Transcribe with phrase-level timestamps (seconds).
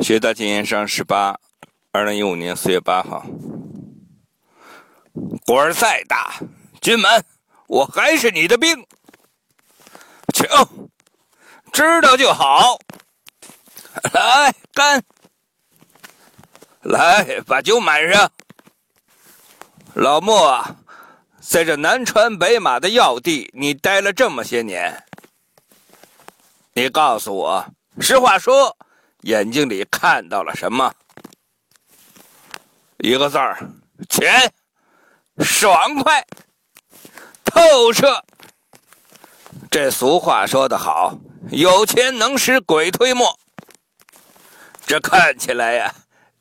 [0.00, 1.38] 学大金研商十八，
[1.90, 3.24] 二零一五年四月八号。
[5.44, 6.34] 官儿再大，
[6.80, 7.22] 军门
[7.66, 8.74] 我还是你的兵，
[10.32, 10.46] 请
[11.72, 12.78] 知道就好。
[14.14, 15.02] 来干，
[16.80, 18.32] 来把酒满上。
[19.92, 20.64] 老莫，
[21.38, 25.04] 在这南川北马的要地，你待了这么些年，
[26.72, 27.66] 你告诉我，
[28.00, 28.74] 实话说。
[29.22, 30.92] 眼睛里看到了什么？
[32.98, 33.56] 一个字儿：
[34.08, 34.52] 钱，
[35.38, 36.24] 爽快，
[37.44, 38.22] 透彻。
[39.70, 41.16] 这俗话说得好，
[41.50, 43.38] 有钱能使鬼推磨。
[44.86, 45.94] 这看起来呀，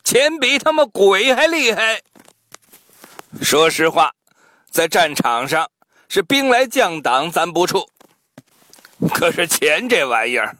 [0.04, 2.02] 钱比他妈鬼还厉害。
[3.42, 4.12] 说实话，
[4.72, 5.70] 在战场上
[6.10, 7.88] 是兵来将挡，咱不怵。
[9.14, 10.58] 可是钱这玩意儿，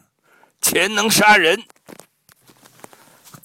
[0.60, 1.60] 钱能杀人。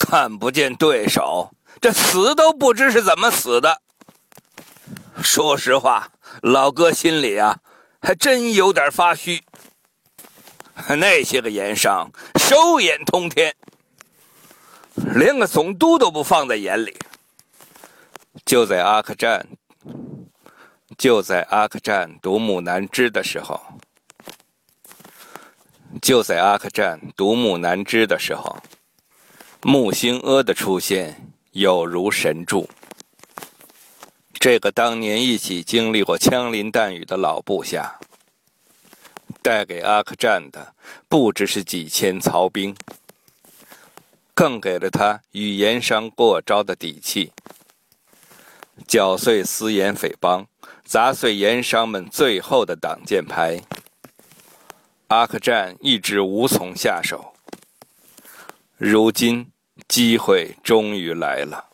[0.09, 3.81] 看不见对手，这死都不知是怎么死的。
[5.21, 6.07] 说实话，
[6.41, 7.59] 老哥心里啊，
[7.99, 9.43] 还真有点发虚。
[10.87, 12.09] 那些个盐商
[12.39, 13.53] 手眼通天，
[15.13, 16.97] 连个总督都不放在眼里。
[18.45, 19.45] 就在阿克战，
[20.97, 23.59] 就在阿克战独木难支的时候，
[26.01, 28.55] 就在阿克战独木难支的时候。
[29.63, 32.69] 木星阿的出现有如神助。
[34.33, 37.99] 这个当年一起经历过枪林弹雨的老部下，
[39.41, 40.75] 带给阿克战的
[41.09, 42.75] 不只是几千曹兵，
[44.35, 47.33] 更给了他与盐商过招的底气。
[48.87, 50.45] 搅碎私盐匪帮，
[50.85, 53.59] 砸碎盐商们最后的挡箭牌，
[55.07, 57.33] 阿克战一直无从下手。
[58.79, 59.51] 如今
[59.87, 61.65] 机会终于来了。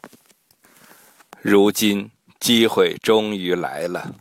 [1.41, 2.09] 如今
[2.39, 4.15] 机会终于来了。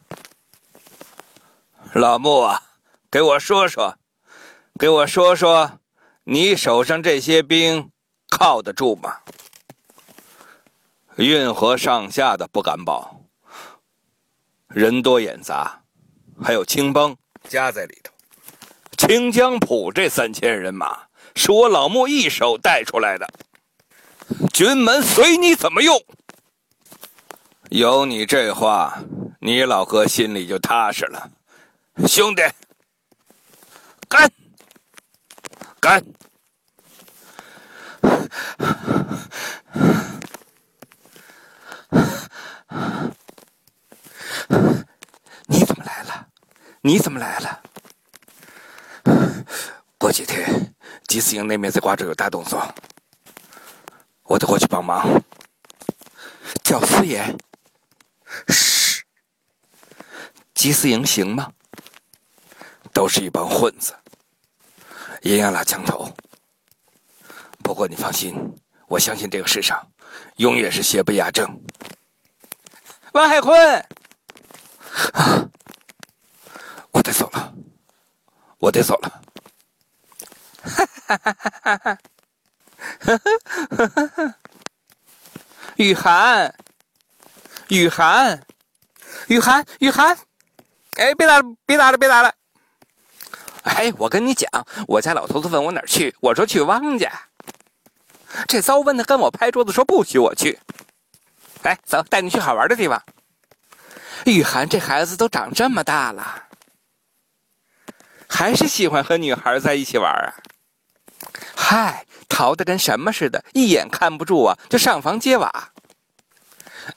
[1.92, 2.60] 老穆啊，
[3.09, 3.97] 给我说说，
[4.81, 5.78] 给我说说，
[6.25, 7.88] 你手上这些兵
[8.28, 9.19] 靠得住吗？
[11.15, 13.22] 运河上下的不敢保，
[14.66, 15.84] 人多眼杂，
[16.42, 18.12] 还有青帮夹在里头。
[18.98, 21.12] 清江浦这三千人马。
[21.34, 23.28] 是我老穆一手带出来的，
[24.53, 26.00] 军门随你怎么用。
[27.70, 29.03] 有你这话，
[29.41, 31.31] 你老哥心里就踏实了。
[32.06, 32.42] 兄弟，
[34.09, 34.31] 干，
[35.81, 36.04] 干！
[45.47, 46.26] 你怎么来了？
[46.82, 47.62] 你怎么来了？
[49.98, 50.72] 过几天。
[51.06, 52.62] 吉思营那边在瓜州有大动作，
[54.25, 55.22] 我得过去帮忙。
[56.62, 57.22] 叫四爷，
[58.48, 59.03] 嘘，
[60.54, 61.53] 吉思营行吗？
[62.92, 63.94] 都是一帮混子，
[65.22, 66.10] 一样拉枪头。
[67.62, 68.34] 不过你放心，
[68.86, 69.80] 我相信这个世上
[70.36, 71.48] 永远是邪不压正。
[73.12, 73.86] 王海坤，
[76.91, 77.54] 我得走了，
[78.59, 79.22] 我得走了。
[81.07, 81.99] 哈哈哈哈哈！
[84.17, 84.35] 哈！
[85.77, 86.55] 雨涵，
[87.69, 88.43] 雨涵，
[89.29, 90.19] 雨涵，雨涵！
[90.97, 92.35] 哎，别打了，别打了，别打了！
[93.63, 94.49] 哎，我跟你讲，
[94.87, 97.11] 我家老头子问我哪儿去，我说去汪家。
[98.47, 100.59] 这糟问的跟我拍桌子说不许我去。
[101.63, 103.03] 来，走，带你去好玩的地方。
[104.25, 106.49] 雨涵这孩子都长这么大了，
[108.29, 110.34] 还是喜欢和女孩在一起玩啊？
[111.72, 115.72] 嗨，淘的跟什么似的，一眼看不住啊，就上房揭瓦。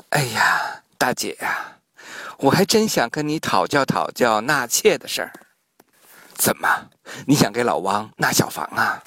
[0.10, 1.78] 哎呀，大姐呀，
[2.40, 5.32] 我还真想跟你讨教讨教纳妾的事儿。
[6.34, 6.90] 怎么，
[7.26, 9.02] 你想给老王纳小房啊？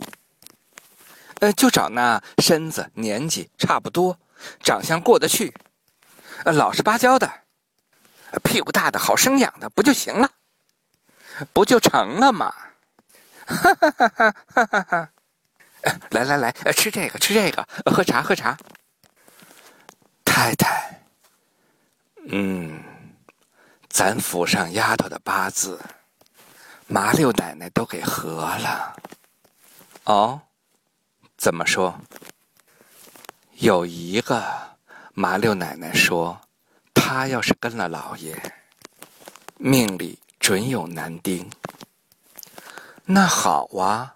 [1.40, 4.18] 呃，就找那身子、年纪差不多、
[4.62, 5.52] 长相过得去、
[6.44, 7.30] 呃老实巴交的、
[8.42, 10.30] 屁股大的好生养的，不就行了？
[11.52, 12.54] 不就成了吗？
[13.44, 15.10] 哈哈哈哈哈哈哈！
[16.10, 18.56] 来来来，吃这个，吃这个，喝茶喝茶。
[20.24, 21.00] 太太，
[22.28, 22.82] 嗯，
[23.88, 25.80] 咱府上丫头的八字，
[26.86, 28.96] 麻六奶奶都给合了。
[30.04, 30.40] 哦，
[31.36, 32.00] 怎么说？
[33.54, 34.44] 有一个
[35.14, 36.40] 麻六奶奶说，
[36.94, 38.36] 她要是跟了老爷，
[39.56, 41.50] 命里准有男丁。
[43.04, 44.14] 那好啊。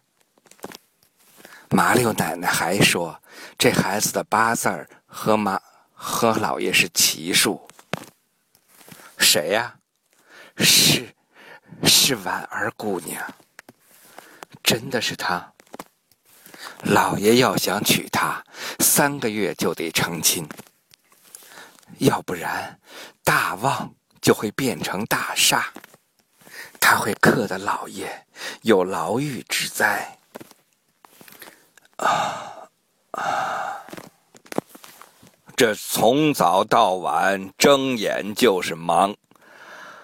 [1.73, 3.19] 麻六奶奶还说，
[3.57, 5.59] 这孩子的八字儿和马
[5.95, 7.67] 和老爷是奇数。
[9.17, 9.75] 谁呀？
[10.59, 11.15] 是，
[11.85, 13.25] 是婉儿姑娘。
[14.63, 15.51] 真的是她。
[16.83, 18.45] 老爷要想娶她，
[18.81, 20.47] 三个月就得成亲，
[21.99, 22.79] 要不然
[23.25, 25.65] 大旺就会变成大煞，
[26.79, 28.27] 他会克的老爷
[28.63, 30.19] 有牢狱之灾。
[35.57, 39.15] 这从早到晚睁眼就是忙，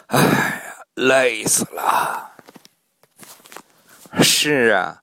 [0.06, 0.62] 哎呀，
[0.94, 2.30] 累死了。
[4.22, 5.02] 是啊，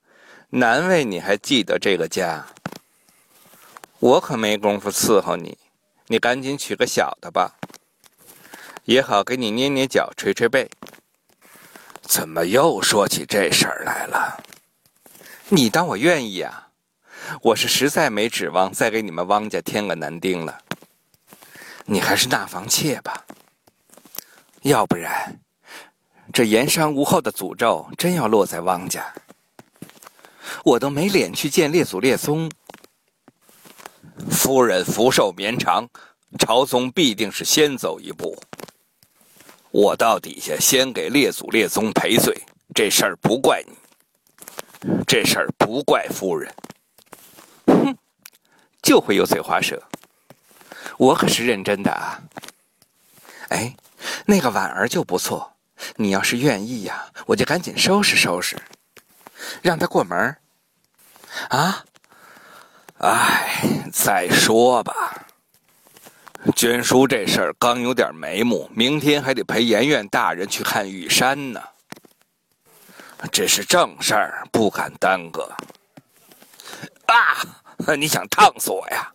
[0.49, 2.47] 难为你还记得这个家。
[3.99, 5.57] 我可没工夫伺候你，
[6.07, 7.55] 你赶紧娶个小的吧，
[8.85, 10.69] 也好给你捏捏脚、捶捶背。
[12.01, 14.41] 怎么又说起这事儿来了？
[15.49, 16.69] 你当我愿意啊？
[17.41, 20.59] 我是实在没指望再给你们汪家添个男丁了。
[21.85, 23.25] 你还是纳房妾吧，
[24.61, 25.39] 要不然
[26.33, 29.13] 这盐商无后的诅咒真要落在汪家，
[30.63, 32.51] 我都没脸去见列祖列宗。
[34.31, 35.87] 夫人福寿绵长，
[36.39, 38.35] 朝宗必定是先走一步。
[39.69, 42.35] 我到底下先给列祖列宗赔罪，
[42.73, 43.73] 这事儿不怪你，
[45.05, 46.51] 这事儿不怪夫人。
[48.85, 49.81] 就会有嘴滑舌。
[50.97, 52.21] 我可是认真的啊。
[53.49, 53.75] 哎，
[54.27, 55.55] 那个婉儿就不错，
[55.95, 58.55] 你要是愿意呀，我就赶紧收拾收拾，
[59.63, 60.37] 让她过门。
[61.49, 61.83] 啊？
[62.99, 65.25] 哎，再说吧。
[66.55, 71.61] 娟叔这事儿刚有点眉目，明天还得陪严院大人去看玉山呢。
[73.31, 75.51] 这是正事儿，不敢耽搁。
[77.07, 77.64] 啊！
[77.97, 79.11] 你想烫死我呀？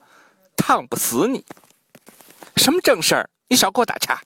[0.56, 1.44] 烫不死你。
[2.56, 3.30] 什么正事儿？
[3.48, 4.20] 你少给我打岔。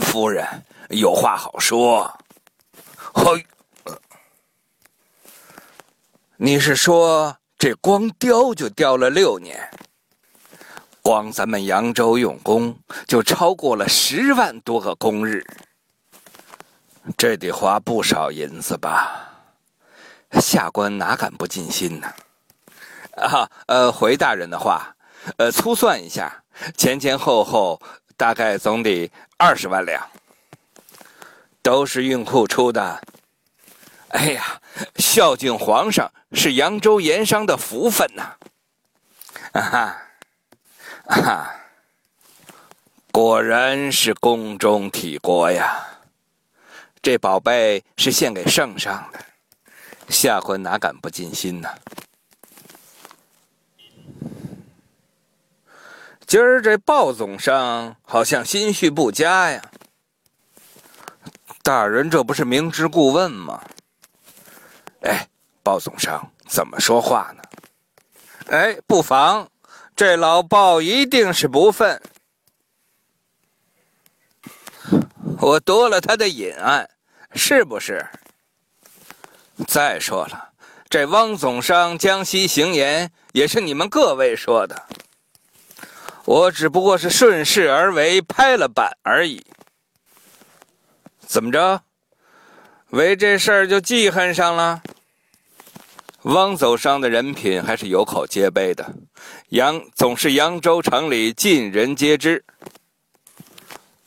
[0.00, 0.46] 夫人
[0.90, 2.18] 有话好说。
[3.12, 3.46] 嘿，
[6.36, 7.36] 你是说？
[7.56, 9.70] 这光雕就雕了六年，
[11.00, 15.42] 光咱们扬州用工就超过了十万多个工日，
[17.16, 19.30] 这得花不少银子吧？
[20.40, 22.12] 下官哪敢不尽心呢？
[23.16, 24.94] 啊呃，回大人的话，
[25.36, 26.42] 呃，粗算一下，
[26.76, 27.80] 前前后后
[28.16, 30.04] 大概总得二十万两，
[31.62, 33.00] 都是运库出的。
[34.08, 34.60] 哎呀，
[34.96, 38.36] 孝敬皇上是扬州盐商的福分呐！
[39.52, 39.78] 啊哈，
[41.06, 41.54] 啊哈，
[43.10, 45.84] 果然是宫中体国呀！
[47.02, 49.18] 这宝贝是献给圣上的，
[50.08, 51.68] 下官哪敢不尽心呢？
[56.34, 59.70] 今儿这鲍总上好像心绪不佳呀！
[61.62, 63.62] 大人这不是明知故问吗？
[65.02, 65.28] 哎，
[65.62, 67.42] 鲍总商怎么说话呢？
[68.48, 69.48] 哎，不妨，
[69.94, 72.02] 这老鲍一定是不忿。
[75.38, 76.90] 我夺了他的隐案，
[77.36, 78.04] 是不是？
[79.68, 80.50] 再说了，
[80.90, 84.88] 这汪总商江西行言也是你们各位说的，
[86.24, 89.44] 我只不过是顺势而为，拍了板而已。
[91.18, 91.82] 怎么着？
[92.90, 94.82] 为这事儿就记恨上了？
[96.22, 98.94] 汪走商的人品还是有口皆碑的，
[99.50, 102.42] 扬总是扬州城里尽人皆知。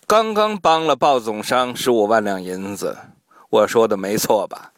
[0.08, 2.98] 刚刚帮了鲍总商十五万两银子，
[3.50, 4.72] 我说的没错吧？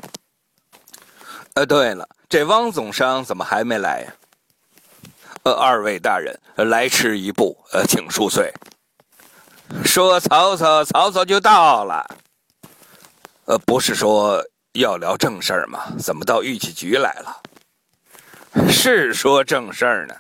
[1.54, 4.14] 呃，对了，这汪总商怎么还没来呀？
[5.54, 8.52] 二位大人来迟一步，呃，请恕罪。
[9.84, 12.04] 说曹操，曹操就到了。
[13.46, 14.44] 呃，不是说。
[14.74, 15.92] 要聊正事儿吗？
[15.98, 17.42] 怎么到玉器局来了？
[18.72, 20.16] 是说正事儿呢，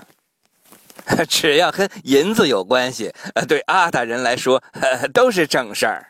[1.29, 3.13] 只要跟银子有关系，
[3.47, 4.59] 对阿大人来说
[5.13, 6.09] 都是正事儿。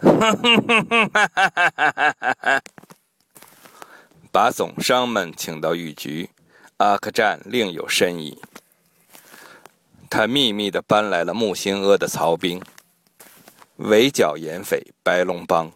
[4.30, 6.28] 把总商们请到玉局，
[6.78, 8.40] 阿克战另有深意。
[10.08, 12.62] 他秘密的搬来了木星阿的曹兵，
[13.76, 15.70] 围剿严匪白龙帮。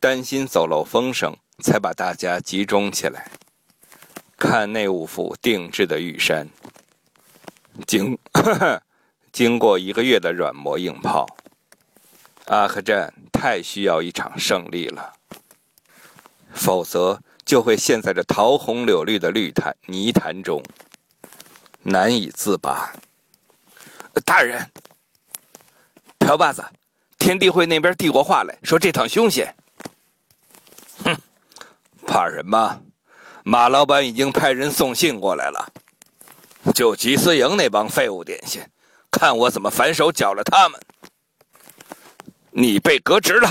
[0.00, 3.30] 担心走漏风声，才把大家集中起来，
[4.38, 6.48] 看内务府定制的玉山。
[7.86, 8.18] 经
[9.30, 11.26] 经过一个月的软磨硬泡，
[12.46, 15.12] 阿克战太需要一场胜利了，
[16.54, 20.62] 否则就会陷在这桃红柳绿的绿潭泥潭中，
[21.82, 22.92] 难以自拔。
[24.22, 24.70] 大人，
[26.18, 26.62] 朴把子，
[27.18, 29.56] 天地会那边递过话来说这趟凶险。
[31.02, 31.16] 哼，
[32.06, 32.82] 怕什么？
[33.44, 35.72] 马老板已经派人送信过来了，
[36.74, 38.62] 就吉思营那帮废物点心，
[39.10, 40.78] 看我怎么反手剿了他们！
[42.50, 43.50] 你被革职了。